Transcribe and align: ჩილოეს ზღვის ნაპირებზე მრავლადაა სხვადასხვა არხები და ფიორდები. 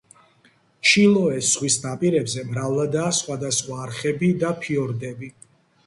ჩილოეს 0.91 1.51
ზღვის 1.57 1.77
ნაპირებზე 1.85 2.47
მრავლადაა 2.49 3.13
სხვადასხვა 3.21 3.81
არხები 3.87 4.35
და 4.47 4.55
ფიორდები. 4.67 5.35